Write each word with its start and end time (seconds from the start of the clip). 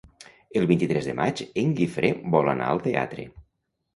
El 0.59 0.63
vint-i-tres 0.71 1.09
de 1.09 1.13
maig 1.19 1.43
en 1.63 1.75
Guifré 1.79 2.11
vol 2.37 2.51
anar 2.53 2.71
al 2.71 2.81
teatre. 2.87 3.27